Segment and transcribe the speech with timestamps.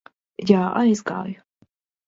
[0.51, 1.39] Jā, aizgāju.